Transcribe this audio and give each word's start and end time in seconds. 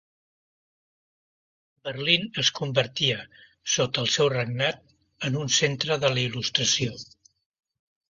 Berlín 1.89 2.23
es 2.43 2.49
convertia, 2.59 3.19
sota 3.73 4.01
el 4.05 4.09
seu 4.15 4.29
regnat, 4.35 4.81
en 5.29 5.37
un 5.43 5.53
centre 5.59 5.99
de 6.05 6.11
la 6.15 6.21
Il·lustració. 6.25 6.97